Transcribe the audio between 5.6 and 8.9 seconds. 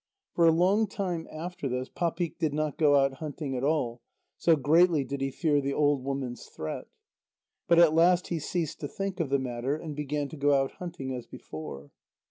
the old woman's threat. But at last he ceased to